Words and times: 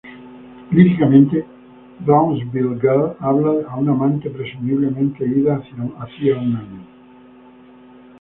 Líricamente, 0.71 1.45
"Brownsville 1.99 2.79
Girl" 2.81 3.13
habla 3.19 3.67
a 3.69 3.75
una 3.75 3.91
amante, 3.91 4.31
presumiblemente 4.31 5.23
ida 5.27 5.61
hace 5.99 6.31
un 6.33 6.55
año. 6.57 6.87